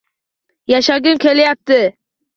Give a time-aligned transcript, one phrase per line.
[0.71, 1.79] Yashagim kelyapti